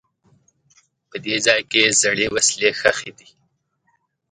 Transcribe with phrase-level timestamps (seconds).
[1.09, 3.29] په دې ځای کې زړې وسلې ښخي دي.